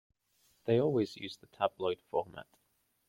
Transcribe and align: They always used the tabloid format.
They 0.65 0.79
always 0.79 1.15
used 1.15 1.41
the 1.41 1.45
tabloid 1.55 2.01
format. 2.01 2.47